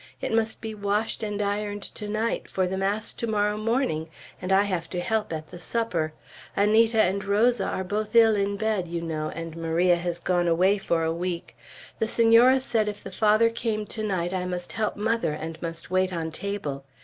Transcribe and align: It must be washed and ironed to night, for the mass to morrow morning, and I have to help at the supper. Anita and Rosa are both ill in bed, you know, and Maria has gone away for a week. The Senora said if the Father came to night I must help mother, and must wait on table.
It 0.19 0.33
must 0.33 0.61
be 0.61 0.73
washed 0.73 1.21
and 1.21 1.39
ironed 1.43 1.83
to 1.83 2.07
night, 2.07 2.49
for 2.49 2.65
the 2.65 2.75
mass 2.75 3.13
to 3.13 3.27
morrow 3.27 3.55
morning, 3.55 4.09
and 4.41 4.51
I 4.51 4.63
have 4.63 4.89
to 4.89 4.99
help 4.99 5.31
at 5.31 5.51
the 5.51 5.59
supper. 5.59 6.11
Anita 6.57 6.99
and 6.99 7.23
Rosa 7.23 7.65
are 7.65 7.83
both 7.83 8.15
ill 8.15 8.35
in 8.35 8.57
bed, 8.57 8.87
you 8.87 8.99
know, 9.01 9.29
and 9.35 9.55
Maria 9.55 9.97
has 9.97 10.17
gone 10.19 10.47
away 10.47 10.79
for 10.79 11.03
a 11.03 11.13
week. 11.13 11.55
The 11.99 12.07
Senora 12.07 12.61
said 12.61 12.87
if 12.87 13.03
the 13.03 13.11
Father 13.11 13.51
came 13.51 13.85
to 13.85 14.01
night 14.01 14.33
I 14.33 14.45
must 14.45 14.73
help 14.73 14.95
mother, 14.95 15.33
and 15.33 15.61
must 15.61 15.91
wait 15.91 16.11
on 16.11 16.31
table. 16.31 16.83